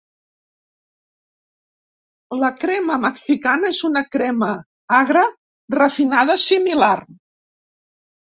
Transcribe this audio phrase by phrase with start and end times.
[2.43, 4.49] La "crema mexicana" és una crema
[5.01, 5.27] agra
[5.77, 6.91] refinada similar.